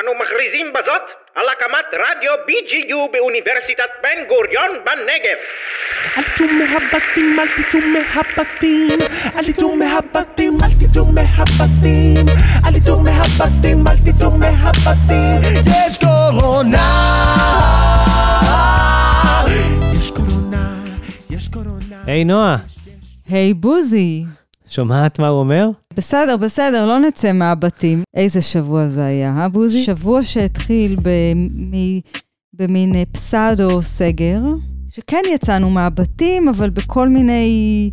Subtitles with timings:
[0.00, 1.02] אנו מכריזים בזאת
[1.34, 5.38] על הקמת רדיו BGU באוניברסיטת בן גוריון בנגב.
[6.16, 8.88] אל תצאו מהבתים, אל תצאו מהבתים,
[9.36, 12.26] אל תצאו מהבתים, אל תצאו מהבתים,
[12.66, 15.40] אל תצאו מהבתים, אל תצאו מהבתים,
[15.86, 16.86] יש קורונה!
[20.00, 20.84] יש קורונה,
[21.30, 22.04] יש קורונה.
[22.06, 22.56] היי נועה,
[23.28, 24.24] היי בוזי.
[24.68, 25.66] שומעת מה הוא אומר?
[25.96, 28.02] בסדר, בסדר, לא נצא מהבתים.
[28.16, 29.84] איזה שבוע זה היה, אה בוזי?
[29.84, 31.70] שבוע שהתחיל במ-
[32.52, 34.40] במין אה, פסאדו סגר,
[34.88, 37.90] שכן יצאנו מהבתים, אבל בכל מיני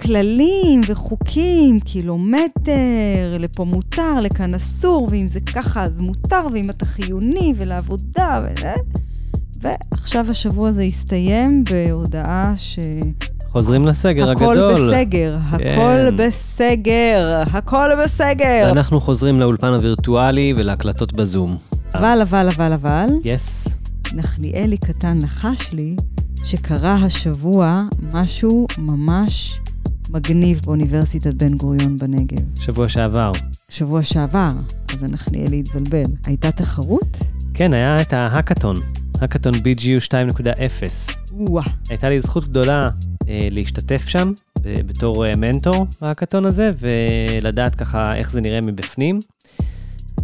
[0.00, 2.72] כללים וחוקים, קילומטר,
[3.38, 8.74] לפה מותר, לכאן אסור, ואם זה ככה אז מותר, ואם אתה חיוני ולעבודה וזה.
[9.60, 12.78] ועכשיו השבוע הזה הסתיים בהודעה ש...
[13.52, 14.94] חוזרים לסגר הכל הגדול.
[14.94, 15.78] בסגר, כן.
[15.78, 18.64] הכל בסגר, הכל בסגר.
[18.66, 21.56] ואנחנו חוזרים לאולפן הווירטואלי ולהקלטות בזום.
[21.94, 23.68] אבל, אבל, אבל, אבל, יס.
[24.14, 25.96] נחליאלי קטן לחש לי
[26.44, 29.60] שקרה השבוע משהו ממש
[30.10, 32.44] מגניב באוניברסיטת בן גוריון בנגב.
[32.60, 33.32] שבוע שעבר.
[33.68, 34.48] שבוע שעבר,
[34.94, 36.12] אז הנחליאלי התבלבל.
[36.26, 37.18] הייתה תחרות?
[37.54, 38.76] כן, היה את ההאקתון.
[39.20, 41.19] האקתון BGU 2.0.
[41.88, 42.90] הייתה לי זכות גדולה
[43.28, 49.18] אה, להשתתף שם ב- בתור אה, מנטור בהאקתון הזה, ולדעת ככה איך זה נראה מבפנים.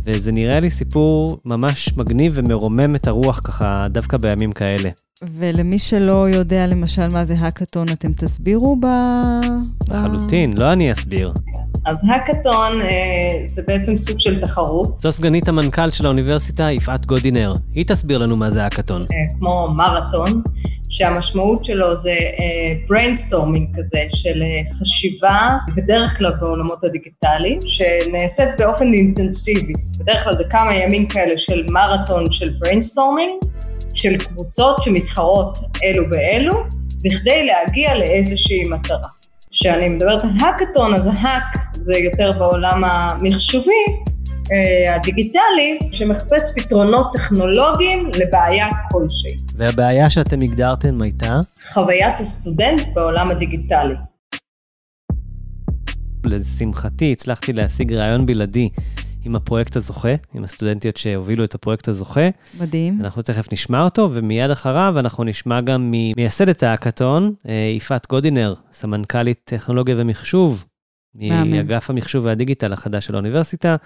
[0.05, 4.91] וזה נראה לי סיפור ממש מגניב ומרומם את הרוח ככה דווקא בימים כאלה.
[5.33, 8.77] ולמי שלא יודע למשל מה זה האקתון, אתם תסבירו.
[8.81, 11.33] ב- לחלוטין, לא אני אסביר.
[11.87, 17.55] אז האקתון אה, זה בעצם סוג של תחרות, זו סגנית המנכ"ל של האוניברסיטה, יפעת גודינר.
[17.75, 19.03] היא תסביר לנו מה זה האקתון.
[19.03, 19.07] אה,
[19.39, 20.43] כמו מרתון,
[20.89, 22.17] שהמשמעות שלו זה
[22.89, 29.75] בריינסטורמינג כזה של אה, חשיבה, בדרך כלל בעולמות הדיגיטליים, שנעשית באופן אינטנסיבי.
[29.99, 33.33] בדרך כלל זה כמה ימים כאלה של מרתון של בריינסטורמינג,
[33.95, 36.53] של קבוצות שמתחרות אלו באלו,
[37.05, 39.16] בכדי להגיע לאיזושהי מטרה.
[39.57, 43.85] כשאני מדברת על האקתון, אז ההאק זה יותר בעולם המחשובי,
[44.53, 49.37] אה, הדיגיטלי, שמחפש פתרונות טכנולוגיים לבעיה כלשהי.
[49.57, 51.41] והבעיה שאתם הגדרתם הייתה,
[51.73, 53.95] חוויית הסטודנט בעולם הדיגיטלי.
[56.25, 58.69] לשמחתי הצלחתי להשיג רעיון בלעדי
[59.27, 62.29] עם הפרויקט הזוכה, עם הסטודנטיות שהובילו את הפרויקט הזוכה.
[62.61, 62.99] מדהים.
[63.01, 69.41] אנחנו תכף נשמע אותו, ומיד אחריו אנחנו נשמע גם ממייסדת ההאקתון, אה, יפעת גודינר, סמנכ"לית
[69.45, 70.65] טכנולוגיה ומחשוב.
[71.47, 73.77] מאגף המחשוב והדיגיטל החדש של האוניברסיטה,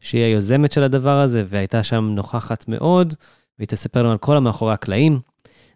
[0.00, 3.14] שהיא היוזמת של הדבר הזה, והייתה שם נוכחת מאוד,
[3.58, 5.18] והיא תספר לנו על כל המאחורי הקלעים.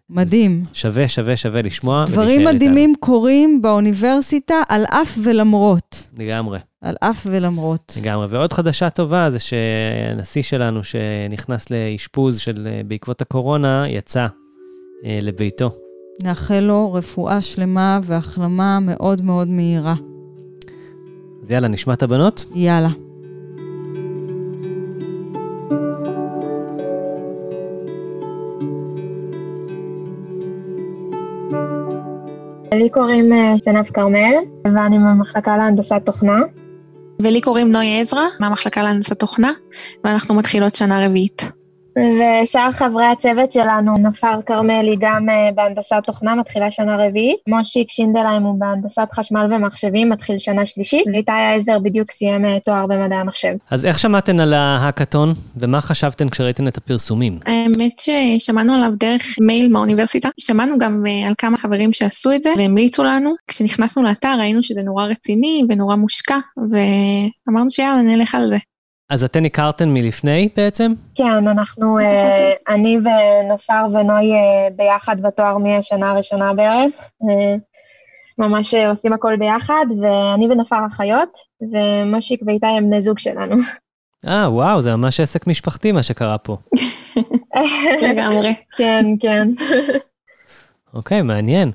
[0.09, 0.65] מדהים.
[0.73, 2.05] שווה, שווה, שווה לשמוע.
[2.05, 2.55] דברים ולהישאר איתנו.
[2.55, 6.07] מדהימים קורים באוניברסיטה על אף ולמרות.
[6.17, 6.59] לגמרי.
[6.83, 7.93] על אף ולמרות.
[8.01, 8.25] לגמרי.
[8.29, 14.27] ועוד חדשה טובה זה שהנשיא שלנו, שנכנס לאשפוז של אה, בעקבות הקורונה, יצא
[15.05, 15.69] אה, לביתו.
[16.23, 19.95] נאחל לו רפואה שלמה והחלמה מאוד מאוד מהירה.
[21.43, 22.45] אז יאללה, נשמע את הבנות?
[22.55, 22.89] יאללה.
[32.73, 34.33] לי קוראים אה, שנב כרמל,
[34.65, 36.39] ואני במחלקה להנדסת תוכנה.
[37.21, 39.51] ולי קוראים נוי עזרא, מהמחלקה להנדסת תוכנה,
[40.03, 41.62] ואנחנו מתחילות שנה רביעית.
[41.97, 47.37] ושאר חברי הצוות שלנו, נופר כרמלי גם אה, בהנדסת תוכנה, מתחילה שנה רביעית.
[47.47, 51.03] מושיק שינדלהיים הוא בהנדסת חשמל ומחשבים, מתחיל שנה שלישית.
[51.13, 53.53] ואיתי אייזר בדיוק סיים אה, תואר במדעי המחשב.
[53.71, 57.39] אז איך שמעתן על ההאקתון, ומה חשבתן כשראיתן את הפרסומים?
[57.45, 60.29] האמת ששמענו עליו דרך מייל מהאוניברסיטה.
[60.39, 63.33] שמענו גם אה, על כמה חברים שעשו את זה והמליצו לנו.
[63.47, 68.57] כשנכנסנו לאתר ראינו שזה נורא רציני ונורא מושקע, ואמרנו שיאללה, נלך על זה.
[69.13, 70.93] אז אתן הכרתן מלפני בעצם?
[71.15, 77.11] כן, אנחנו, אה, אני ונופר ונוי אה, ביחד בתואר מהשנה הראשונה בערך.
[77.29, 77.55] אה,
[78.37, 81.29] ממש עושים הכל ביחד, ואני ונופר אחיות,
[81.61, 83.55] ומושיק ואיתי הם בני זוג שלנו.
[84.27, 86.57] אה, וואו, זה ממש עסק משפחתי מה שקרה פה.
[88.09, 88.53] לגמרי.
[88.77, 89.49] כן, כן.
[90.93, 91.71] אוקיי, מעניין.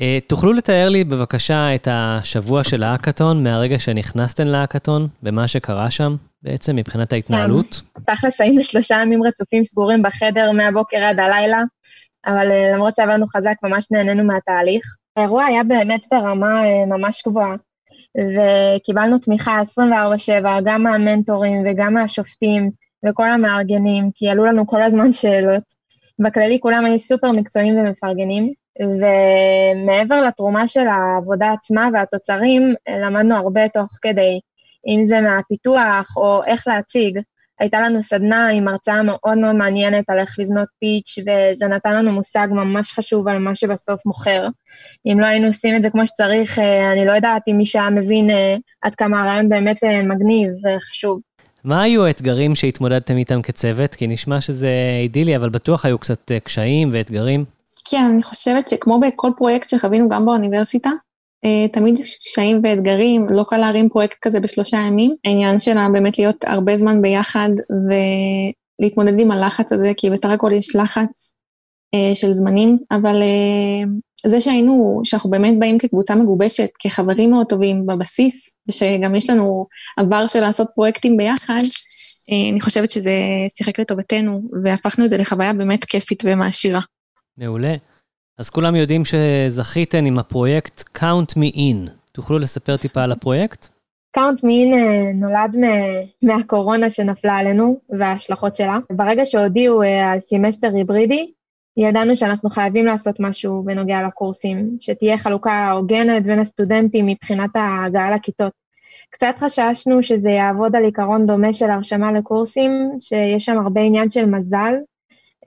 [0.00, 6.16] אה, תוכלו לתאר לי בבקשה את השבוע של ההאקתון, מהרגע שנכנסתן להאקתון, ומה שקרה שם
[6.44, 7.82] בעצם מבחינת ההתנהלות?
[8.06, 11.62] תכלס היינו שלושה ימים רצופים סגורים בחדר מהבוקר עד הלילה,
[12.26, 14.84] אבל אה, למרות שעבדנו חזק, ממש נהנינו מהתהליך.
[15.16, 17.54] האירוע היה באמת ברמה אה, ממש גבוהה,
[18.16, 19.80] וקיבלנו תמיכה 24/7,
[20.64, 22.70] גם מהמנטורים וגם מהשופטים
[23.08, 25.64] וכל המארגנים, כי עלו לנו כל הזמן שאלות.
[26.18, 33.88] בכללי כולם היו סופר מקצועיים ומפרגנים, ומעבר לתרומה של העבודה עצמה והתוצרים, למדנו הרבה תוך
[34.02, 34.40] כדי,
[34.88, 37.18] אם זה מהפיתוח או איך להציג,
[37.60, 42.12] הייתה לנו סדנה עם הרצאה מאוד מאוד מעניינת על איך לבנות פיץ', וזה נתן לנו
[42.12, 44.48] מושג ממש חשוב על מה שבסוף מוכר.
[45.06, 47.90] אם לא היינו עושים את זה כמו שצריך, אה, אני לא יודעת אם מישהו היה
[47.90, 51.20] מבין אה, עד כמה הרעיון באמת אה, מגניב וחשוב.
[51.64, 53.94] מה היו האתגרים שהתמודדתם איתם כצוות?
[53.94, 54.70] כי נשמע שזה
[55.02, 57.44] אידילי, אבל בטוח היו קצת קשיים ואתגרים.
[57.90, 60.90] כן, אני חושבת שכמו בכל פרויקט שחווינו גם באוניברסיטה,
[61.72, 65.10] תמיד יש קשיים ואתגרים, לא קל להרים פרויקט כזה בשלושה ימים.
[65.24, 67.50] העניין שלה באמת להיות הרבה זמן ביחד
[68.80, 71.32] ולהתמודד עם הלחץ הזה, כי בסך הכל יש לחץ
[71.94, 73.84] אה, של זמנים, אבל אה,
[74.26, 79.66] זה שהיינו, שאנחנו באמת באים כקבוצה מגובשת, כחברים מאוד טובים בבסיס, ושגם יש לנו
[79.96, 81.60] עבר של לעשות פרויקטים ביחד,
[82.52, 83.12] אני חושבת שזה
[83.48, 86.80] שיחק לטובתנו, והפכנו את זה לחוויה באמת כיפית ומעשירה.
[87.38, 87.74] מעולה.
[88.38, 91.90] אז כולם יודעים שזכיתן עם הפרויקט Count Me In.
[92.12, 93.66] תוכלו לספר טיפה על הפרויקט?
[94.42, 95.56] In אה, נולד
[96.22, 98.78] מהקורונה שנפלה עלינו וההשלכות שלה.
[98.92, 101.30] ברגע שהודיעו אה, על סמסטר היברידי,
[101.76, 108.52] ידענו שאנחנו חייבים לעשות משהו בנוגע לקורסים, שתהיה חלוקה הוגנת בין הסטודנטים מבחינת ההגעה לכיתות.
[109.10, 114.26] קצת חששנו שזה יעבוד על עיקרון דומה של הרשמה לקורסים, שיש שם הרבה עניין של
[114.26, 114.74] מזל,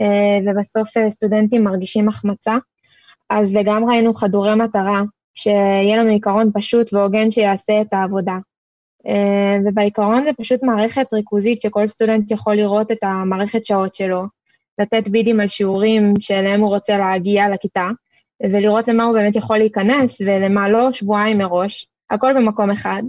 [0.01, 2.57] אה, ובסוף סטודנטים מרגישים החמצה.
[3.29, 5.01] אז לגמרי היינו חדורי מטרה,
[5.35, 8.37] שיהיה לנו עיקרון פשוט והוגן שיעשה את העבודה.
[9.07, 14.23] אה, ובעיקרון זה פשוט מערכת ריכוזית שכל סטודנט יכול לראות את המערכת שעות שלו,
[14.79, 17.87] לתת בידים על שיעורים שאליהם הוא רוצה להגיע לכיתה,
[18.43, 23.03] ולראות למה הוא באמת יכול להיכנס ולמה לא שבועיים מראש, הכל במקום אחד.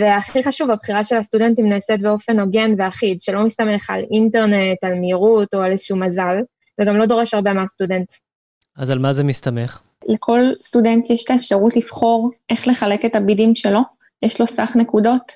[0.00, 5.54] והכי חשוב, הבחירה של הסטודנטים נעשית באופן הוגן ואחיד, שלא מסתמך על אינטרנט, על מהירות
[5.54, 6.36] או על איזשהו מזל,
[6.80, 8.12] וגם לא דורש הרבה מהסטודנט.
[8.76, 9.80] אז על מה זה מסתמך?
[10.08, 13.80] לכל סטודנט יש את האפשרות לבחור איך לחלק את הבידים שלו.
[14.22, 15.32] יש לו סך נקודות,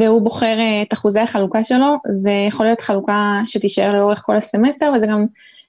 [0.00, 1.96] והוא בוחר אה, את אחוזי החלוקה שלו.
[2.08, 5.26] זה יכול להיות חלוקה שתישאר לאורך כל הסמסטר, וזה גם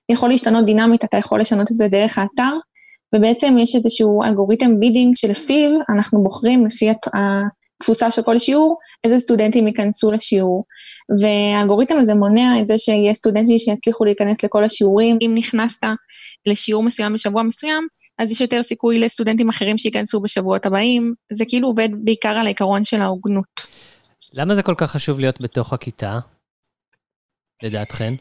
[0.09, 2.53] יכול להשתנות דינמית, אתה יכול לשנות את זה דרך האתר,
[3.15, 6.91] ובעצם יש איזשהו אלגוריתם bidding שלפיו אנחנו בוחרים, לפי
[7.77, 10.65] התפוסה של כל שיעור, איזה סטודנטים ייכנסו לשיעור.
[11.21, 15.17] והאלגוריתם הזה מונע את זה שיהיה סטודנטים שיצליחו להיכנס לכל השיעורים.
[15.21, 15.83] אם נכנסת
[16.45, 17.87] לשיעור מסוים בשבוע מסוים,
[18.19, 21.13] אז יש יותר סיכוי לסטודנטים אחרים שייכנסו בשבועות הבאים.
[21.31, 23.61] זה כאילו עובד בעיקר על העיקרון של ההוגנות.
[24.39, 26.19] למה זה כל כך חשוב להיות בתוך הכיתה,
[27.63, 28.13] לדעתכן?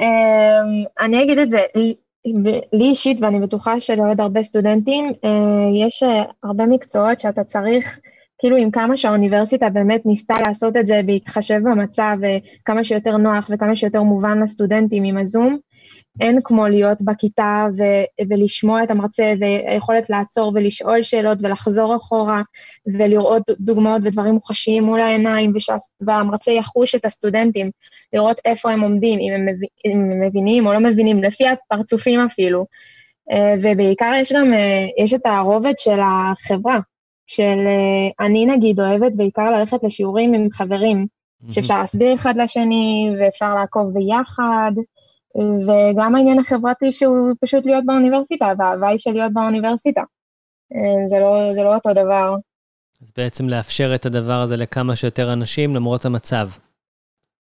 [0.00, 1.58] אמ, אני אגיד את זה,
[2.72, 8.00] לי אישית, ואני בטוחה שלעוד הרבה סטודנטים, אה, יש אה, הרבה מקצועות שאתה צריך
[8.40, 13.76] כאילו עם כמה שהאוניברסיטה באמת ניסתה לעשות את זה בהתחשב במצב וכמה שיותר נוח וכמה
[13.76, 15.58] שיותר מובן לסטודנטים עם הזום,
[16.20, 22.42] אין כמו להיות בכיתה ו- ולשמוע את המרצה והיכולת לעצור ולשאול שאלות ולחזור אחורה
[22.86, 25.52] ולראות דוגמאות ודברים מוחשיים מול העיניים
[26.00, 27.70] והמרצה יחוש את הסטודנטים,
[28.12, 32.20] לראות איפה הם עומדים, אם הם, מב- אם הם מבינים או לא מבינים, לפי הפרצופים
[32.20, 32.66] אפילו.
[33.32, 36.78] אה, ובעיקר יש גם, אה, יש את הרובד של החברה.
[37.30, 41.06] של אה, אני נגיד אוהבת בעיקר ללכת לשיעורים עם חברים,
[41.50, 44.72] שאפשר להסביר אחד לשני ואפשר לעקוב ביחד,
[45.62, 50.00] וגם העניין החברתי שהוא פשוט להיות באוניברסיטה, וההוואי של להיות באוניברסיטה.
[50.74, 52.36] אה, זה לא, זה לא אותו דבר.
[53.02, 56.48] אז בעצם לאפשר את הדבר הזה לכמה שיותר אנשים למרות המצב.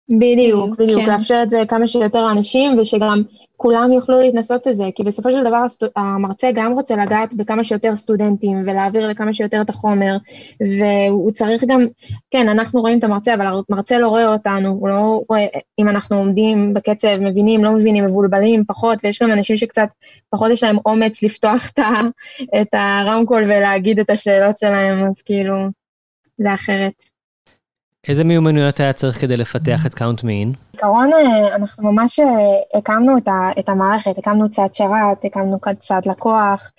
[0.09, 0.77] בדיוק.
[0.79, 1.11] בדיוק, כן.
[1.11, 3.23] לאפשר את זה כמה שיותר אנשים, ושגם
[3.57, 5.63] כולם יוכלו להתנסות את זה, כי בסופו של דבר
[5.97, 10.17] המרצה גם רוצה לגעת בכמה שיותר סטודנטים, ולהעביר לכמה שיותר את החומר,
[10.79, 11.87] והוא צריך גם,
[12.31, 15.47] כן, אנחנו רואים את המרצה, אבל המרצה לא רואה אותנו, הוא לא רואה
[15.79, 19.89] אם אנחנו עומדים בקצב, מבינים, לא מבינים, מבולבלים, פחות, ויש גם אנשים שקצת,
[20.31, 21.71] פחות יש להם אומץ לפתוח
[22.61, 25.57] את הרמקול ולהגיד את השאלות שלהם, אז כאילו,
[26.39, 27.16] זה אחרת.
[28.09, 30.53] איזה מיומנויות היה צריך כדי לפתח את קאונט מין?
[30.73, 36.01] בעיקרון אה, אנחנו ממש אה, הקמנו את, ה, את המערכת, הקמנו צד שרת, הקמנו צד
[36.07, 36.73] לקוח,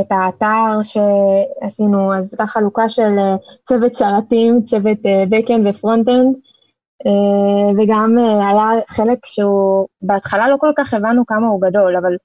[0.00, 4.98] את האתר שעשינו, אז הייתה חלוקה של אה, צוות שרתים, צוות
[5.30, 6.36] backend ו frontend,
[7.78, 12.16] וגם היה חלק שהוא, בהתחלה לא כל כך הבנו כמה הוא גדול, אבל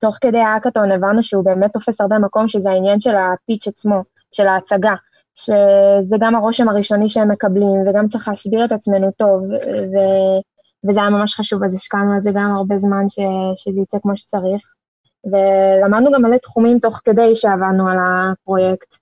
[0.00, 4.46] תוך כדי האקתון הבנו שהוא באמת תופס הרבה מקום, שזה העניין של הפיץ' עצמו, של
[4.46, 4.94] ההצגה.
[5.36, 9.96] שזה גם הרושם הראשוני שהם מקבלים, וגם צריך להסביר את עצמנו טוב, ו...
[10.88, 13.18] וזה היה ממש חשוב, אז השקענו על זה גם הרבה זמן ש...
[13.56, 14.62] שזה יצא כמו שצריך.
[15.24, 18.96] ולמדנו גם מלא תחומים תוך כדי שעבדנו על הפרויקט,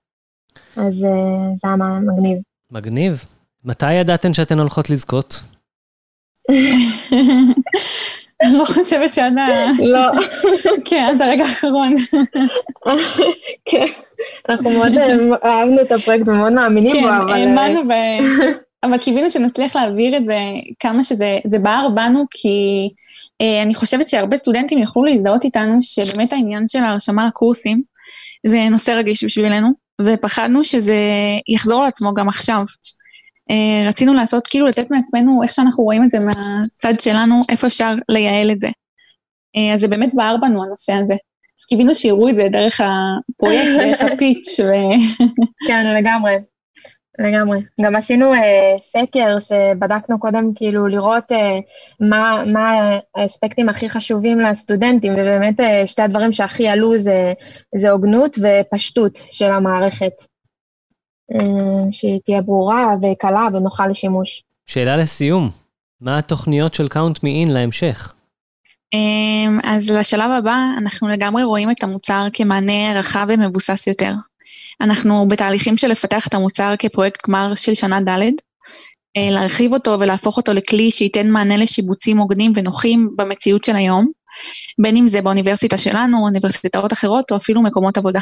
[0.77, 2.37] אז אה, זה היה מגניב.
[2.71, 3.23] מגניב.
[3.65, 5.41] מתי ידעתן שאתן הולכות לזכות?
[8.41, 9.67] אני לא חושבת שעד ה...
[9.83, 10.21] לא.
[10.85, 11.93] כן, עד הרגע האחרון.
[13.65, 13.85] כן,
[14.49, 17.27] אנחנו מאוד אה, אהבנו את הפרויקט ומאוד מאמינים בו, אבל...
[17.27, 17.91] כן, האמנו ב...
[18.83, 20.37] אבל קיווינו שנצליח להעביר את זה
[20.79, 22.89] כמה שזה זה בער בנו, כי
[23.41, 27.81] אה, אני חושבת שהרבה סטודנטים יוכלו להזדהות איתנו, שבאמת העניין של ההרשמה לקורסים
[28.47, 29.69] זה נושא רגיש בשבילנו,
[30.01, 30.97] ופחדנו שזה
[31.47, 32.61] יחזור לעצמו גם עכשיו.
[33.51, 37.93] אה, רצינו לעשות, כאילו לתת מעצמנו, איך שאנחנו רואים את זה מהצד שלנו, איפה אפשר
[38.09, 38.67] לייעל את זה.
[39.55, 41.15] אה, אז זה באמת בער בנו הנושא הזה.
[41.59, 44.71] אז קיווינו שיראו את זה דרך הפרויקט, דרך הפיץ' ו...
[45.67, 46.35] כן, לגמרי.
[47.19, 47.59] לגמרי.
[47.81, 51.59] גם עשינו אה, סקר שבדקנו קודם כאילו לראות אה,
[51.99, 57.33] מה, מה האספקטים הכי חשובים לסטודנטים, ובאמת אה, שתי הדברים שהכי עלו זה,
[57.75, 60.13] זה הוגנות ופשטות של המערכת.
[61.33, 64.43] אה, שהיא תהיה ברורה וקלה ונוחה לשימוש.
[64.65, 65.49] שאלה לסיום,
[66.01, 68.13] מה התוכניות של Count Me In להמשך?
[68.93, 74.13] אמ, אז לשלב הבא, אנחנו לגמרי רואים את המוצר כמענה רחב ומבוסס יותר.
[74.81, 78.21] אנחנו בתהליכים של לפתח את המוצר כפרויקט גמר של שנה ד',
[79.17, 84.11] אה, להרחיב אותו ולהפוך אותו לכלי שייתן מענה לשיבוצים הוגנים ונוחים במציאות של היום,
[84.81, 88.19] בין אם זה באוניברסיטה שלנו, אוניברסיטאות אחרות או אפילו מקומות עבודה.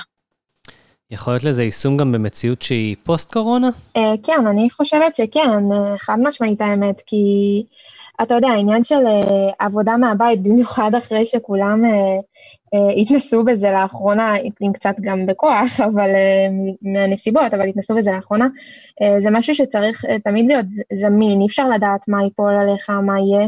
[1.14, 3.70] יכול להיות לזה יישום גם במציאות שהיא פוסט-קורונה?
[3.98, 7.26] אה, כן, אני חושבת שכן, אה, חד משמעית האמת, כי
[8.22, 9.04] אתה יודע, העניין של
[9.60, 11.86] עבודה מהבית, במיוחד אחרי שכולם
[12.74, 16.48] אה, התנסו בזה לאחרונה, עם קצת גם בכוח, אבל אה,
[16.82, 18.48] מהנסיבות, אבל התנסו בזה לאחרונה,
[19.02, 23.48] אה, זה משהו שצריך תמיד להיות זמין, אי אפשר לדעת מה ייפול עליך, מה יהיה,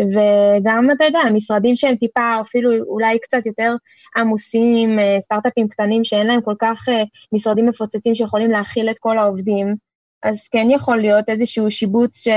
[0.00, 3.74] וגם, אתה יודע, משרדים שהם טיפה, אפילו אולי קצת יותר
[4.16, 6.84] עמוסים, סטארט-אפים קטנים שאין להם כל כך
[7.32, 9.74] משרדים מפוצצים שיכולים להכיל את כל העובדים,
[10.22, 12.28] אז כן יכול להיות איזשהו שיבוץ ש,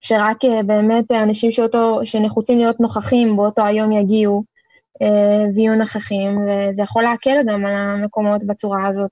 [0.00, 0.36] שרק
[0.66, 4.56] באמת אנשים שאותו, שנחוצים להיות נוכחים באותו היום יגיעו.
[5.02, 9.10] אה, ויהיו נוכחים, וזה יכול להקל גם על המקומות בצורה הזאת.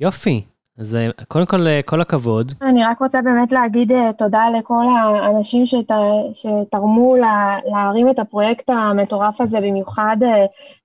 [0.00, 0.44] יופי.
[0.78, 2.52] אז אה, קודם כל, אה, כל הכבוד.
[2.62, 5.92] אני רק רוצה באמת להגיד תודה לכל האנשים שת,
[6.32, 10.16] שתרמו לה, להרים את הפרויקט המטורף הזה, במיוחד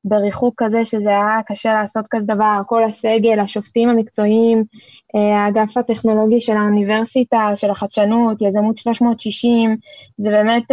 [0.04, 4.64] בריחוק כזה, שזה היה קשה לעשות כזה דבר, כל הסגל, השופטים המקצועיים,
[5.14, 9.78] האגף הטכנולוגי של האוניברסיטה, של החדשנות, יזמות 360,
[10.18, 10.64] זה באמת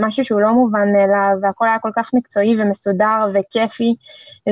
[0.00, 3.94] משהו שהוא לא מובן מאליו, והכל היה כל כך מקצועי ומסודר וכיפי,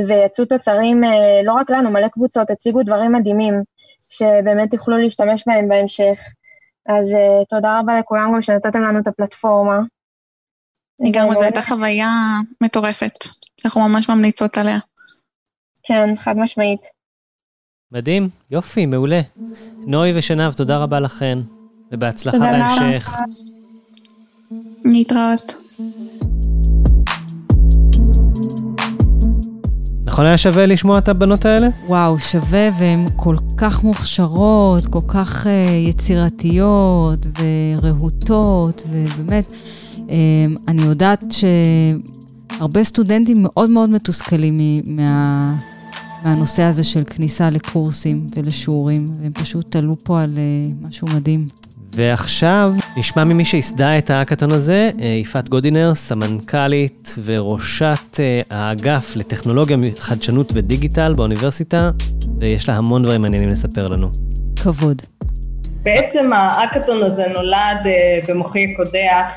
[0.06, 1.02] ויצאו תוצרים,
[1.44, 3.76] לא רק לנו, מלא קבוצות, הציגו דברים מדהימים.
[4.10, 6.20] שבאמת יוכלו להשתמש בהם בהמשך.
[6.88, 9.78] אז uh, תודה רבה לכולם גם שנתתם לנו את הפלטפורמה.
[11.00, 12.08] לגמרי, זו הייתה חוויה
[12.60, 13.24] מטורפת,
[13.64, 14.78] אנחנו ממש ממליצות עליה.
[15.82, 16.86] כן, חד משמעית.
[17.92, 19.20] מדהים, יופי, מעולה.
[19.86, 21.38] נוי ושנב, תודה רבה לכן,
[21.92, 23.12] ובהצלחה בהמשך.
[24.84, 25.56] להתראות.
[30.16, 31.68] נכון היה שווה לשמוע את הבנות האלה?
[31.86, 35.48] וואו, שווה, והן כל כך מוכשרות, כל כך uh,
[35.88, 37.26] יצירתיות
[37.80, 39.52] ורהוטות, ובאמת,
[39.94, 40.10] um,
[40.68, 45.54] אני יודעת שהרבה סטודנטים מאוד מאוד מתוסכלים מה...
[46.24, 51.46] מהנושא הזה של כניסה לקורסים ולשיעורים, והם פשוט עלו פה על uh, משהו מדהים.
[51.96, 59.76] ועכשיו נשמע ממי שייסדה את האקתון הזה, אה, יפעת גודינר, סמנכ"לית וראשת אה, האגף לטכנולוגיה,
[59.98, 61.90] חדשנות ודיגיטל באוניברסיטה,
[62.40, 64.10] ויש לה המון דברים מעניינים לספר לנו.
[64.62, 65.02] כבוד.
[65.82, 69.36] בעצם האקתון הזה נולד אה, במוחי הקודח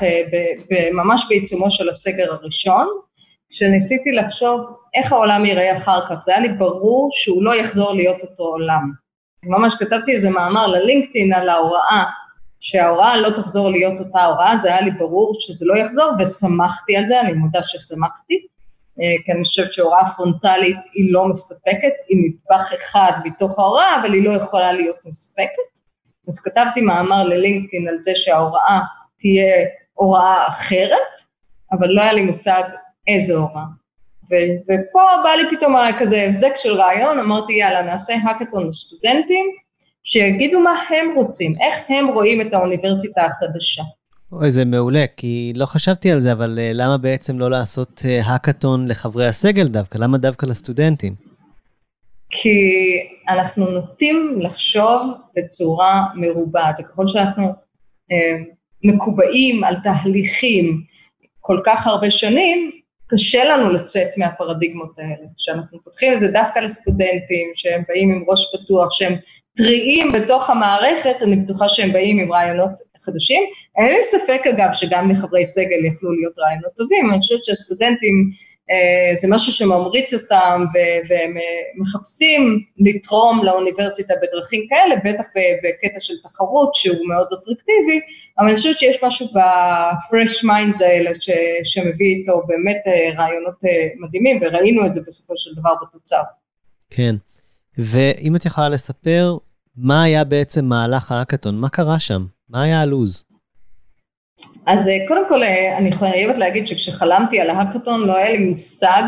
[0.92, 2.86] ממש בעיצומו של הסגר הראשון,
[3.50, 4.60] כשניסיתי לחשוב
[4.94, 6.14] איך העולם ייראה אחר כך.
[6.20, 8.92] זה היה לי ברור שהוא לא יחזור להיות אותו עולם.
[9.44, 12.04] ממש כתבתי איזה מאמר ללינקדאין על ההוראה
[12.60, 17.08] שההוראה לא תחזור להיות אותה הוראה, זה היה לי ברור שזה לא יחזור, ושמחתי על
[17.08, 18.34] זה, אני מודה ששמחתי,
[19.00, 24.12] אה, כי אני חושבת שהוראה פרונטלית היא לא מספקת, היא נדבך אחד מתוך ההוראה, אבל
[24.12, 25.80] היא לא יכולה להיות מספקת.
[26.28, 28.78] אז כתבתי מאמר ללינקדאין על זה שההוראה
[29.18, 31.18] תהיה הוראה אחרת,
[31.72, 32.62] אבל לא היה לי מושג
[33.08, 33.64] איזה הוראה.
[34.30, 39.46] ו- ופה בא לי פתאום כזה הבזק של רעיון, אמרתי יאללה נעשה האקתון לסטודנטים,
[40.04, 43.82] שיגידו מה הם רוצים, איך הם רואים את האוניברסיטה החדשה.
[44.32, 48.28] אוי, זה מעולה, כי לא חשבתי על זה, אבל uh, למה בעצם לא לעשות uh,
[48.30, 49.98] האקתון לחברי הסגל דווקא?
[49.98, 51.14] למה דווקא לסטודנטים?
[52.30, 52.58] כי
[53.28, 55.00] אנחנו נוטים לחשוב
[55.36, 58.54] בצורה מרובעת, וככל שאנחנו uh,
[58.84, 60.82] מקובעים על תהליכים
[61.40, 62.70] כל כך הרבה שנים,
[63.10, 65.26] קשה לנו לצאת מהפרדיגמות האלה.
[65.36, 69.14] כשאנחנו פותחים את זה דווקא לסטודנטים, שהם באים עם ראש פתוח, שהם
[69.56, 73.42] טריים בתוך המערכת, אני בטוחה שהם באים עם רעיונות חדשים.
[73.78, 78.30] אין לי ספק אגב שגם לחברי סגל יכלו להיות רעיונות טובים, אני חושבת שהסטודנטים
[79.20, 81.42] זה משהו שממריץ אותם ו- והם אה,
[82.78, 85.24] לתרום לאוניברסיטה בדרכים כאלה, בטח
[85.64, 88.00] בקטע של תחרות שהוא מאוד אטרקטיבי,
[88.38, 91.30] אבל אני חושבת שיש משהו ב-fresh minds האלה ש-
[91.62, 93.54] שמביא איתו באמת אה, רעיונות
[94.00, 96.22] מדהימים, וראינו את זה בסופו של דבר בתוצר.
[96.90, 97.14] כן,
[97.78, 99.36] ואם את יכולה לספר,
[99.76, 101.56] מה היה בעצם מהלך האקתון?
[101.60, 102.26] מה קרה שם?
[102.48, 103.24] מה היה הלו"ז?
[104.66, 109.02] אז אה, קודם כל אה, אני חייבת להגיד שכשחלמתי על ההאקתון לא היה לי מושג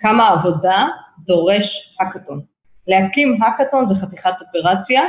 [0.00, 0.86] כמה עבודה
[1.26, 2.40] דורש האקתון.
[2.88, 5.02] להקים האקתון זה חתיכת אופרציה,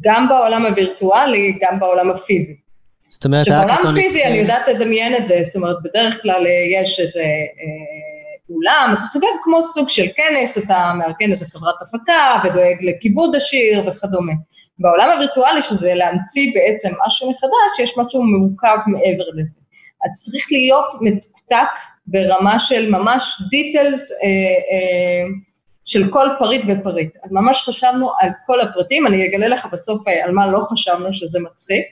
[0.00, 2.56] גם בעולם הווירטואלי, גם בעולם הפיזי.
[3.10, 3.68] זאת אומרת, האקתון...
[3.68, 7.24] שבעולם הפיזי אני יודעת לדמיין את זה, זאת אומרת, בדרך כלל אה, יש איזה
[8.50, 13.88] אולם, אתה סוגר כמו סוג של כנס, אתה מארגן איזה חברת הפקה ודואג לכיבוד השיר
[13.88, 14.32] וכדומה.
[14.80, 19.60] בעולם הווירטואלי, שזה להמציא בעצם משהו מחדש, יש משהו מורכב מעבר לזה.
[20.04, 21.70] אז צריך להיות מתוקתק
[22.06, 24.16] ברמה של ממש דיטלס אה,
[24.72, 25.28] אה,
[25.84, 27.16] של כל פריט ופריט.
[27.24, 31.12] אז ממש חשבנו על כל הפרטים, אני אגלה לך בסוף אה, על מה לא חשבנו
[31.12, 31.86] שזה מצחיק.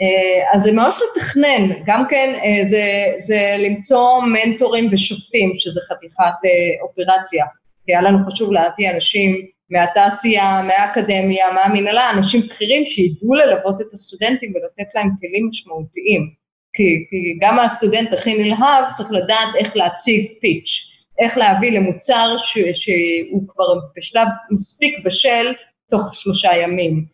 [0.00, 6.50] אה, אז זה ממש לתכנן, גם כן אה, זה, זה למצוא מנטורים ושופטים, שזה חתיכת
[6.82, 7.44] אופרציה.
[7.86, 14.52] כי היה לנו חשוב להביא אנשים מהתעשייה, מהאקדמיה, מהמנהלה, אנשים בכירים שידעו ללוות את הסטודנטים
[14.54, 16.42] ולתת להם כלים משמעותיים.
[16.74, 22.58] כי, כי גם הסטודנט הכי נלהב צריך לדעת איך להציג פיץ', איך להביא למוצר ש,
[22.72, 23.64] שהוא כבר
[23.96, 25.52] בשלב מספיק בשל
[25.88, 27.04] תוך שלושה ימים.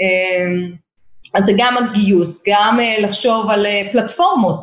[0.00, 0.72] אמ,
[1.34, 4.62] אז זה גם הגיוס, גם אה, לחשוב על אה, פלטפורמות,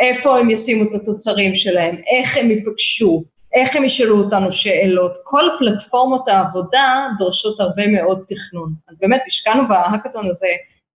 [0.00, 3.24] איפה הם ישימו את התוצרים שלהם, איך הם ייפגשו,
[3.54, 8.74] איך הם ישאלו אותנו שאלות, כל פלטפורמות העבודה דורשות הרבה מאוד תכנון.
[8.88, 10.48] אז באמת השקענו בהאקתון הזה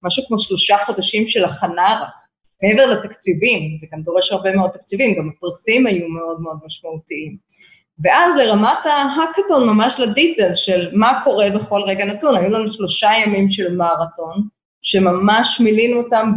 [0.03, 2.09] משהו כמו שלושה חודשים של הכנה רק,
[2.63, 7.37] מעבר לתקציבים, זה גם דורש הרבה מאוד תקציבים, גם הפרסים היו מאוד מאוד משמעותיים.
[8.03, 13.51] ואז לרמת ההאקתון, ממש לדיטל של מה קורה בכל רגע נתון, היו לנו שלושה ימים
[13.51, 14.43] של מרתון,
[14.81, 16.31] שממש מילינו אותם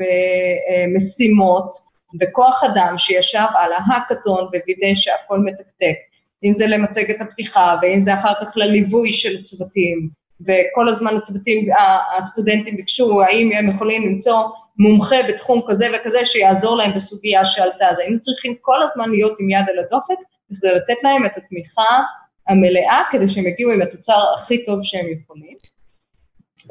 [0.00, 5.96] במשימות, וכוח אדם שישב על ההאקתון ווידא שהכל מתקתק,
[6.44, 10.08] אם זה למצגת הפתיחה ואם זה אחר כך לליווי של צוותים,
[10.40, 11.68] וכל הזמן הצוותים,
[12.16, 14.44] הסטודנטים ביקשו האם הם יכולים למצוא
[14.78, 19.50] מומחה בתחום כזה וכזה שיעזור להם בסוגיה שעלתה, אז היינו צריכים כל הזמן להיות עם
[19.50, 20.14] יד על הדופק
[20.60, 22.02] כדי לתת להם את התמיכה
[22.48, 25.56] המלאה כדי שהם יגיעו עם התוצר הכי טוב שהם יכולים.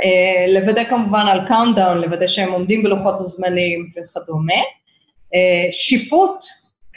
[0.03, 4.61] אה, לוודא כמובן על countdown, לוודא שהם עומדים בלוחות הזמנים וכדומה.
[5.35, 6.45] אה, שיפוט,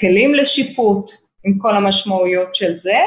[0.01, 1.11] כלים לשיפוט
[1.45, 2.99] עם כל המשמעויות של זה,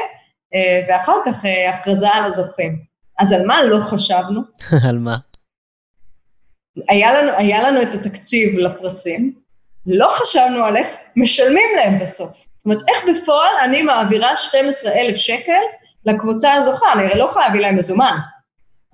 [0.54, 2.82] אה, ואחר כך אה, הכרזה על הזוכים.
[3.18, 4.40] אז על מה לא חשבנו?
[4.88, 5.16] על מה?
[6.88, 9.34] היה לנו, היה לנו את התקציב לפרסים,
[9.86, 12.30] לא חשבנו על איך משלמים להם בסוף.
[12.30, 15.62] זאת אומרת, איך בפועל אני מעבירה 12,000 שקל
[16.04, 18.16] לקבוצה הזוכה, אני הרי לא יכולה להביא להם מזומן.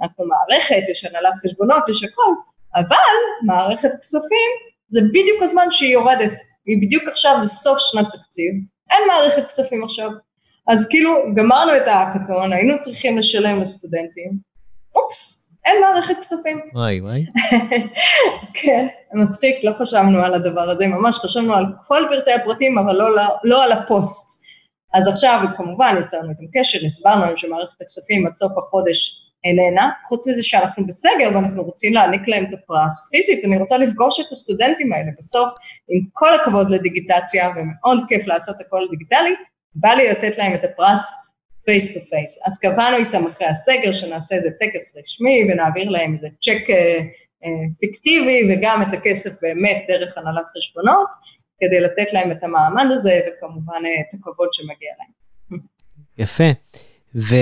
[0.02, 2.32] אנחנו מערכת, יש הנהלת חשבונות, יש הכל,
[2.74, 2.96] אבל
[3.46, 6.32] מערכת כספים זה בדיוק הזמן שהיא יורדת,
[6.66, 8.52] היא בדיוק עכשיו, זה סוף שנת תקציב,
[8.90, 10.10] אין מערכת כספים עכשיו.
[10.68, 14.32] אז כאילו, גמרנו את ההאקתון, היינו צריכים לשלם לסטודנטים,
[14.94, 16.60] אופס, אין מערכת כספים.
[16.74, 17.26] וואי וואי.
[18.62, 23.16] כן, מצחיק, לא חשבנו על הדבר הזה, ממש חשבנו על כל פרטי הפרטים, אבל לא,
[23.16, 24.44] לא, לא על הפוסט.
[24.94, 30.26] אז עכשיו כמובן יצרנו איתם קשר, הסברנו להם שמערכת הכספים עד סוף החודש איננה, חוץ
[30.26, 33.08] מזה שאנחנו בסגר ואנחנו רוצים להעניק להם את הפרס.
[33.10, 35.10] פיזית, אני רוצה לפגוש את הסטודנטים האלה.
[35.18, 35.48] בסוף,
[35.88, 39.34] עם כל הכבוד לדיגיטציה, ומאוד כיף לעשות הכל דיגיטלי,
[39.74, 41.14] בא לי לתת להם את הפרס
[41.64, 42.38] face to face.
[42.46, 47.00] אז קבענו איתם אחרי הסגר שנעשה איזה טקס רשמי ונעביר להם איזה צ'ק אה,
[47.44, 51.08] אה, פיקטיבי וגם את הכסף באמת דרך הנהלת חשבונות,
[51.60, 55.60] כדי לתת להם את המעמד הזה וכמובן אה, את הכבוד שמגיע להם.
[56.18, 56.50] יפה.
[57.16, 57.36] ו...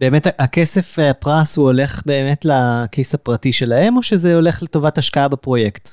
[0.00, 5.88] באמת הכסף, הפרס הוא הולך באמת לכיס הפרטי שלהם, או שזה הולך לטובת השקעה בפרויקט?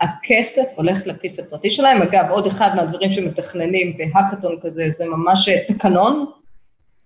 [0.00, 2.02] הכסף הולך לכיס הפרטי שלהם.
[2.02, 6.26] אגב, עוד אחד מהדברים שמתכננים בהאקתון כזה, זה ממש תקנון,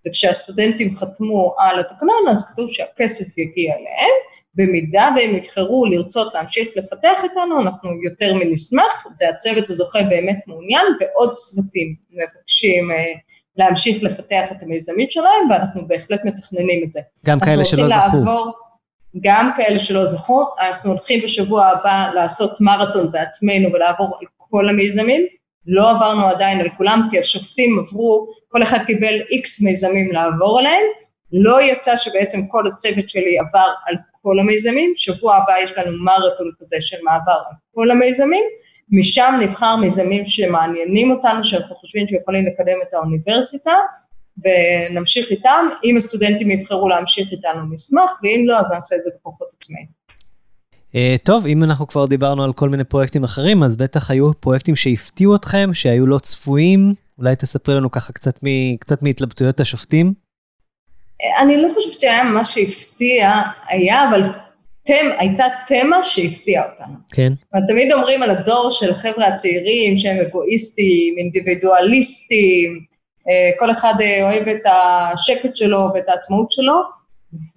[0.09, 4.15] וכשהסטודנטים חתמו על התקנון, אז כתוב שהכסף יגיע אליהם.
[4.55, 11.35] במידה והם יבחרו לרצות להמשיך לפתח איתנו, אנחנו יותר מנשמח, והצוות הזוכה באמת מעוניין, ועוד
[11.35, 13.05] צוותים מבקשים אה,
[13.57, 17.01] להמשיך לפתח את המיזמים שלהם, ואנחנו בהחלט מתכננים את זה.
[17.27, 17.97] גם כאלה שלא זכו.
[17.97, 18.53] לעבור,
[19.21, 25.27] גם כאלה שלא זכו, אנחנו הולכים בשבוע הבא לעשות מרתון בעצמנו ולעבור על כל המיזמים,
[25.67, 30.83] לא עברנו עדיין על כולם, כי השופטים עברו, כל אחד קיבל איקס מיזמים לעבור עליהם,
[31.33, 36.51] לא יצא שבעצם כל הצוות שלי עבר על כל המיזמים, שבוע הבא יש לנו מרתון
[36.61, 38.45] כזה של מעבר על כל המיזמים,
[38.91, 43.73] משם נבחר מיזמים שמעניינים אותנו, שאנחנו חושבים שיכולים לקדם את האוניברסיטה,
[44.39, 45.69] ונמשיך איתם.
[45.85, 49.87] אם הסטודנטים יבחרו להמשיך איתנו נשמח, ואם לא, אז נעשה את זה בכוחות עצמאים.
[50.93, 54.77] Uh, טוב, אם אנחנו כבר דיברנו על כל מיני פרויקטים אחרים, אז בטח היו פרויקטים
[54.77, 56.95] שהפתיעו אתכם, שהיו לא צפויים.
[57.19, 60.15] אולי תספרי לנו ככה קצת, מ, קצת מהתלבטויות השופטים.
[61.39, 63.33] אני לא חושבת שהיה מה שהפתיע,
[63.69, 64.23] היה אבל
[64.93, 66.95] הייתה תמה שהפתיעה אותנו.
[67.15, 67.33] כן.
[67.69, 72.81] תמיד אומרים על הדור של החבר'ה הצעירים שהם אגואיסטים, אינדיבידואליסטים,
[73.29, 76.75] אה, כל אחד אה, אוהב את השקט שלו ואת העצמאות שלו,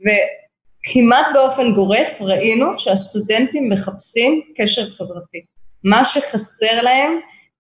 [0.02, 5.46] וכמעט באופן גורף ראינו שהסטודנטים מחפשים קשר חברתי.
[5.84, 7.12] מה שחסר להם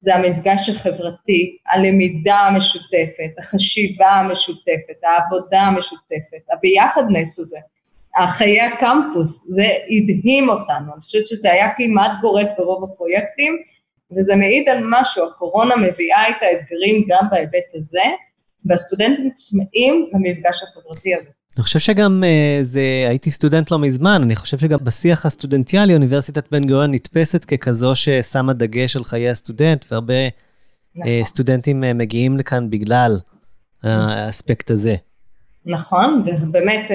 [0.01, 7.59] זה המפגש החברתי, הלמידה המשותפת, החשיבה המשותפת, העבודה המשותפת, הביחדנס הזה.
[8.27, 13.57] חיי הקמפוס, זה הדהים אותנו, אני חושבת שזה היה כמעט גורף ברוב הפרויקטים,
[14.17, 18.03] וזה מעיד על משהו, הקורונה מביאה את האתגרים גם בהיבט הזה,
[18.65, 21.29] והסטודנטים צמאים למפגש החברתי הזה.
[21.57, 26.51] אני חושב שגם אה, זה, הייתי סטודנט לא מזמן, אני חושב שגם בשיח הסטודנטיאלי, אוניברסיטת
[26.51, 30.29] בן גוריון נתפסת ככזו ששמה דגש על חיי הסטודנט, והרבה אה,
[30.95, 31.23] נכון.
[31.23, 33.19] סטודנטים אה, מגיעים לכאן בגלל
[33.83, 34.95] האספקט הזה.
[35.69, 36.91] נכון, ובאמת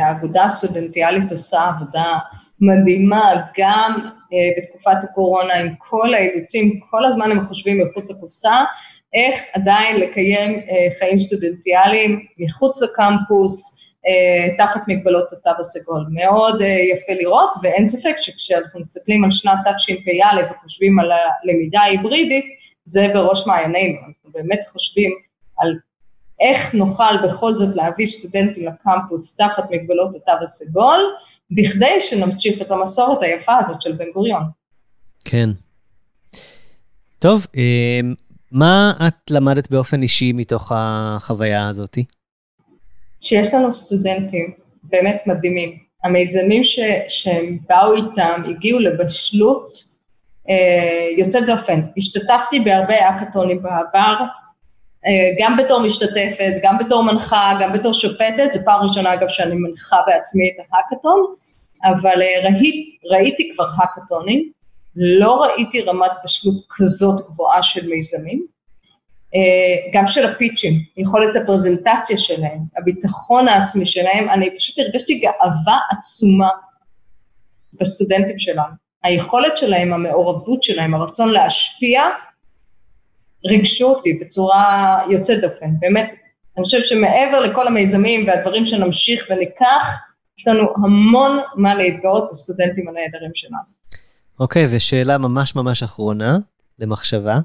[0.00, 2.18] האגודה הסטודנטיאלית עושה עבודה
[2.60, 4.08] מדהימה גם
[4.58, 8.64] בתקופת הקורונה עם כל האילוצים, כל הזמן הם חושבים מחוץ לקופסה,
[9.14, 10.60] איך עדיין לקיים
[10.98, 13.80] חיים סטודנטיאליים מחוץ לקמפוס,
[14.58, 16.06] תחת מגבלות התו הסגול.
[16.10, 22.44] מאוד יפה לראות, ואין ספק שכשאנחנו מסתכלים על שנת תשפ"א וחושבים על הלמידה ההיברידית,
[22.86, 23.98] זה בראש מעיינינו.
[23.98, 25.10] אנחנו באמת חושבים
[25.58, 25.74] על
[26.40, 31.00] איך נוכל בכל זאת להביא סטודנטים לקמפוס תחת מגבלות התו הסגול,
[31.50, 34.42] בכדי שנמשיך את המסורת היפה הזאת של בן גוריון.
[35.24, 35.50] כן.
[37.18, 37.46] טוב,
[38.52, 42.04] מה את למדת באופן אישי מתוך החוויה הזאתי?
[43.20, 44.50] שיש לנו סטודנטים
[44.82, 45.78] באמת מדהימים.
[46.04, 49.70] המיזמים ש, שהם באו איתם הגיעו לבשלות
[50.48, 51.80] אה, יוצאת דופן.
[51.96, 54.26] השתתפתי בהרבה אקתונים בעבר, אה,
[55.38, 59.96] גם בתור משתתפת, גם בתור מנחה, גם בתור שופטת, זו פעם ראשונה אגב שאני מנחה
[60.06, 61.34] בעצמי את ההאקתון,
[61.84, 64.50] אבל אה, ראית, ראיתי כבר האקתונים,
[64.96, 68.46] לא ראיתי רמת בשלות כזאת גבוהה של מיזמים,
[69.34, 76.48] אה, גם של הפיצ'ים, יכולת הפרזנטציה שלהם, הביטחון העצמי שלהם, אני פשוט הרגשתי גאווה עצומה
[77.72, 78.84] בסטודנטים שלנו.
[79.04, 82.02] היכולת שלהם, המעורבות שלהם, הרצון להשפיע,
[83.46, 86.10] ריגשו אותי בצורה יוצאת דופן, באמת.
[86.56, 89.98] אני חושבת שמעבר לכל המיזמים והדברים שנמשיך וניקח,
[90.38, 93.74] יש לנו המון מה להתגאות בסטודנטים הנהדרים שלנו.
[94.40, 96.38] אוקיי, okay, ושאלה ממש ממש אחרונה
[96.78, 97.38] למחשבה.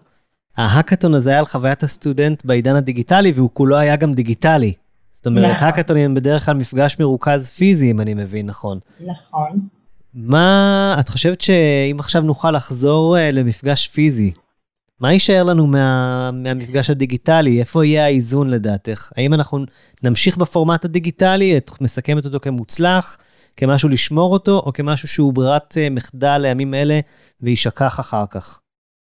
[0.57, 4.73] ההאקתון הזה היה על חוויית הסטודנט בעידן הדיגיטלי, והוא כולו היה גם דיגיטלי.
[5.11, 5.67] זאת אומרת, נכון.
[5.67, 8.79] האקתונים הם בדרך כלל מפגש מרוכז פיזי, אם אני מבין נכון.
[9.05, 9.59] נכון.
[10.13, 14.31] מה, את חושבת שאם עכשיו נוכל לחזור uh, למפגש פיזי,
[14.99, 17.59] מה יישאר לנו מה, מהמפגש הדיגיטלי?
[17.59, 19.11] איפה יהיה האיזון לדעתך?
[19.17, 19.59] האם אנחנו
[20.03, 23.17] נמשיך בפורמט הדיגיטלי, את מסכמת אותו כמוצלח,
[23.57, 26.99] כמשהו לשמור אותו, או כמשהו שהוא ברירת uh, מחדל לימים אלה
[27.41, 28.61] ויישכח אחר כך?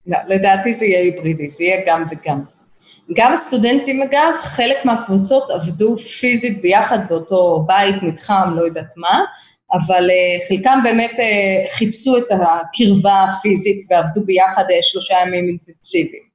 [0.07, 2.41] לא, לדעתי זה יהיה היברידי, זה יהיה גם וגם.
[3.13, 9.21] גם הסטודנטים אגב, חלק מהקבוצות עבדו פיזית ביחד באותו בית, מתחם, לא יודעת מה,
[9.73, 16.29] אבל uh, חלקם באמת uh, חיפשו את הקרבה הפיזית ועבדו ביחד uh, שלושה ימים אינטנסיביים.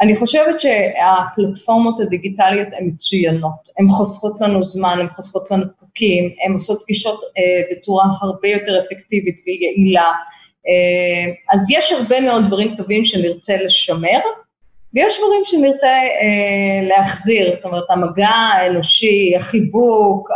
[0.00, 6.52] אני חושבת שהפלטפורמות הדיגיטליות הן מצוינות, הן חוסכות לנו זמן, הן חוסכות לנו פקקים, הן
[6.52, 7.20] עושות פגישות
[7.72, 10.12] בצורה הרבה יותר אפקטיבית ויעילה,
[10.68, 14.18] אה, אז יש הרבה מאוד דברים טובים שנרצה לשמר,
[14.94, 20.28] ויש דברים שנרצה אה, להחזיר, זאת אומרת המגע האנושי, החיבוק,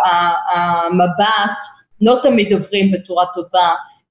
[0.55, 1.59] המבט,
[2.03, 3.69] לא תמיד עוברים בצורה טובה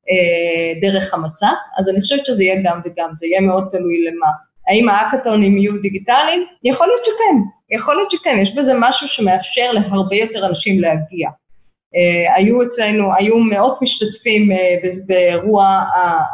[0.10, 4.28] אה, דרך המסך, אז אני חושבת שזה יהיה גם וגם, זה יהיה מאוד תלוי למה.
[4.68, 6.46] האם האקתונים יהיו דיגיטליים?
[6.64, 7.38] יכול להיות שכן,
[7.76, 11.30] יכול להיות שכן, יש בזה משהו שמאפשר להרבה יותר אנשים להגיע.
[11.30, 14.56] Uh, היו אצלנו, היו מאות משתתפים uh,
[15.08, 15.84] באירוע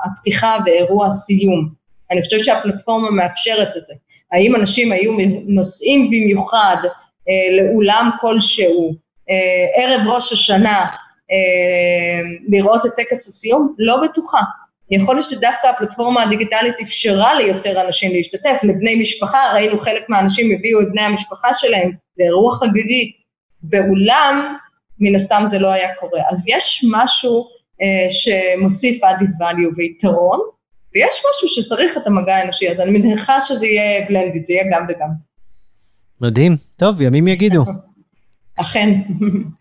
[0.06, 1.70] הפתיחה ואירוע הסיום.
[2.12, 3.94] אני חושבת שהפלטפורמה מאפשרת את זה.
[4.32, 5.12] האם אנשים היו
[5.48, 9.08] נוסעים במיוחד uh, לאולם כלשהו,
[9.76, 10.86] ערב ראש השנה,
[12.48, 13.76] לראות את טקס הסיום?
[13.78, 14.40] לא בטוחה.
[14.92, 20.82] יכול להיות שדווקא הפלטפורמה הדיגיטלית אפשרה ליותר אנשים להשתתף, לבני משפחה, ראינו חלק מהאנשים הביאו
[20.82, 23.12] את בני המשפחה שלהם, זה אירוע חגיגי.
[23.62, 24.56] באולם
[25.00, 26.22] מן הסתם זה לא היה קורה.
[26.30, 27.48] אז יש משהו
[27.82, 30.40] אה, שמוסיף added value ויתרון,
[30.96, 34.86] ויש משהו שצריך את המגע האנושי, אז אני מניחה שזה יהיה בלנדיד, זה יהיה גם
[34.90, 35.10] וגם.
[36.22, 36.56] מדהים.
[36.78, 37.64] טוב, ימים יגידו.
[38.58, 39.02] אכן.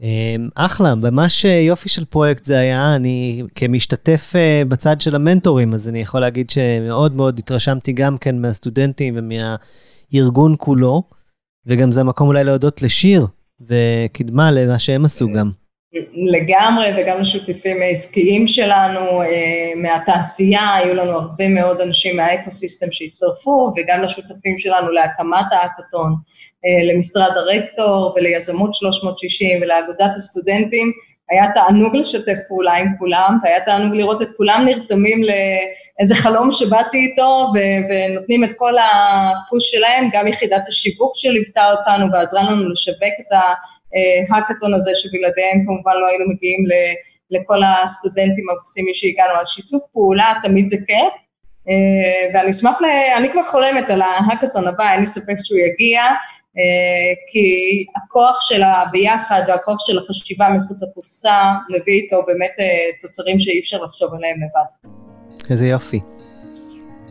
[0.01, 2.97] אמ, אחלה, ממש יופי של פרויקט זה היה.
[2.97, 8.39] אני כמשתתף אה, בצד של המנטורים, אז אני יכול להגיד שמאוד מאוד התרשמתי גם כן
[8.39, 11.03] מהסטודנטים ומהארגון כולו,
[11.67, 13.27] וגם זה המקום אולי להודות לשיר
[13.61, 15.51] וקדמה למה שהם עשו גם.
[16.33, 24.03] לגמרי, וגם לשותפים העסקיים שלנו אה, מהתעשייה, היו לנו הרבה מאוד אנשים מהאקוסיסטם שהצטרפו, וגם
[24.03, 26.15] לשותפים שלנו להקמת האקתון,
[26.65, 30.93] אה, למשרד הרקטור וליזמות 360 ולאגודת הסטודנטים.
[31.31, 36.99] היה תענוג לשתף פעולה עם כולם, והיה תענוג לראות את כולם נרתמים לאיזה חלום שבאתי
[36.99, 43.15] איתו, ו- ונותנים את כל הפוש שלהם, גם יחידת השיווק שליוותה אותנו ועזרה לנו לשווק
[43.21, 43.33] את
[44.31, 46.95] ההאקתון הזה, שבלעדיהם כמובן לא היינו מגיעים ל-
[47.37, 51.13] לכל הסטודנטים המקסימים שהגענו, אז שיתוף פעולה תמיד זה כיף,
[52.35, 56.03] ואני אשמח, ל- אני כבר חולמת על ההאקתון הבא, אין לי ספק שהוא יגיע,
[56.59, 57.47] אה, כי
[57.97, 61.35] הכוח של הביחד והכוח של החשיבה מחוץ לקופסה
[61.69, 62.67] מביא איתו באמת אה,
[63.03, 64.97] תוצרים שאי אפשר לחשוב עליהם לבד.
[65.51, 66.01] איזה יופי.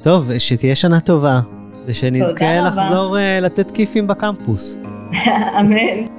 [0.03, 1.39] טוב, שתהיה שנה טובה,
[1.85, 4.79] ושנזכה לחזור לתת כיפים בקמפוס.
[5.59, 6.14] אמן.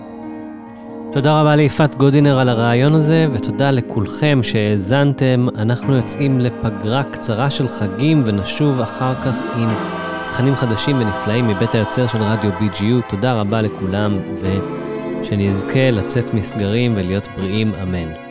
[1.17, 5.47] תודה רבה ליפעת גודינר על הרעיון הזה, ותודה לכולכם שהאזנתם.
[5.59, 9.69] אנחנו יוצאים לפגרה קצרה של חגים, ונשוב אחר כך עם
[10.31, 13.09] תכנים חדשים ונפלאים מבית היוצר של רדיו BGU.
[13.09, 18.26] תודה רבה לכולם, ושנזכה לצאת מסגרים ולהיות בריאים, אמן.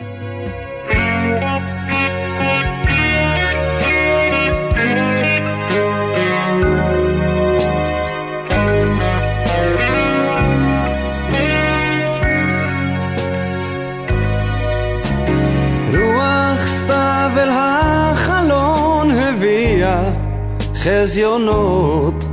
[20.76, 22.24] חזיונות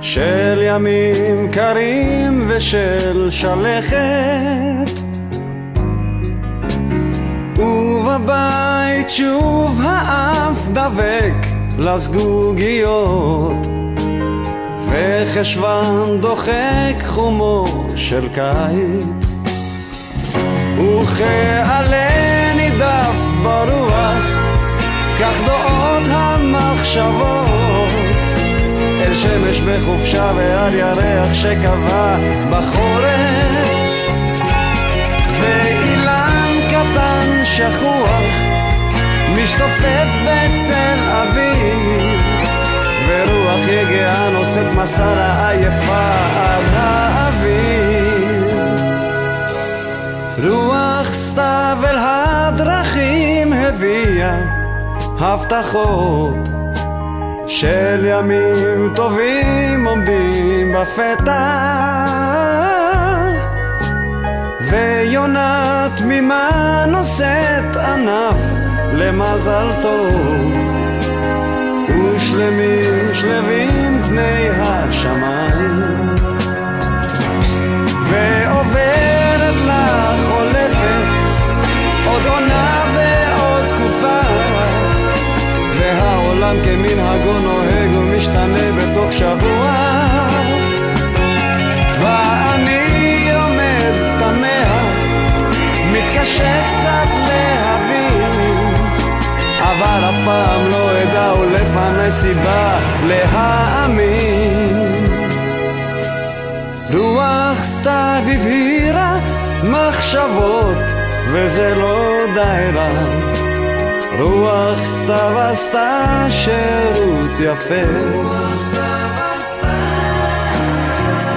[0.00, 5.00] של ימים קרים ושל שלכת.
[7.56, 11.46] ובבית שוב האף דבק
[11.78, 13.66] לזגוגיות
[14.88, 17.64] וחשוון דוחק חומו
[17.96, 19.34] של קיץ.
[20.76, 24.33] וכעלה נידף ברוח
[25.20, 27.44] כך דעות המחשבות.
[29.04, 32.16] אל שמש בחופשה ועל ירח שקבע
[32.50, 33.70] בחורף.
[35.40, 38.34] ואילן קטן שכוח
[39.36, 42.22] משתופף בצל אביב
[43.08, 48.56] ורוח יגעה נושאת מסע לעייפה עד האביב
[50.44, 54.63] רוח סתיו אל הדרכים הביאה
[55.18, 56.48] הבטחות
[57.46, 61.34] של ימים טובים עומדים בפתח
[64.70, 68.36] ויונה תמימה נושאת ענף
[68.92, 70.54] למזל טוב
[71.88, 74.63] ושלמים שלווים פני השמיים
[86.44, 89.74] והעולם כמנהגו נוהג ומשתנה בתוך שבוע.
[92.02, 94.82] ואני עומד תמה,
[95.92, 98.74] מתקשה קצת להבין
[99.58, 104.94] אבל אף פעם לא אדע ולפני סיבה להאמין.
[106.94, 109.18] רוח סתיו הבהירה
[109.62, 110.78] מחשבות
[111.32, 113.43] וזה לא די רע
[114.18, 117.88] רוח סתיו עשתה שירות יפה.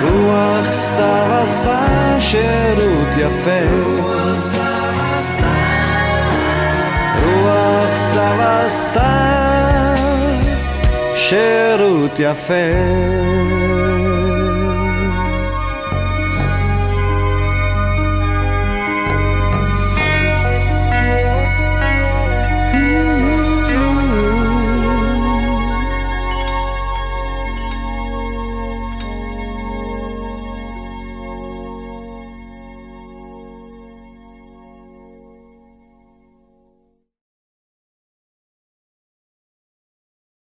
[0.01, 3.65] רוח סתיו עשתה שירות יפה.
[7.25, 9.27] רוח סתיו עשתה
[11.15, 13.76] שירות יפה